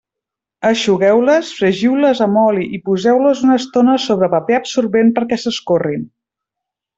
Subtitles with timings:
[0.67, 6.09] Eixugueu-les, fregiu-les amb oli i poseu-les una estona sobre paper absorbent perquè s'escorrin.